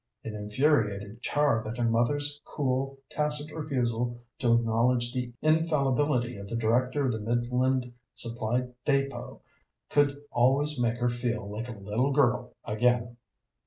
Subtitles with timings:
[0.23, 6.55] It infuriated Char that her mother's cool, tacit refusal to acknowledge the infallibility of the
[6.55, 9.41] Director of the Midland Supply Depôt
[9.91, 13.17] could always make her feel like a little girl again.